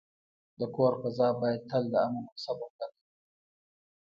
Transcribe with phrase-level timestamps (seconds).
[0.59, 3.11] د کور فضا باید تل د امن او صبر ډکه وي.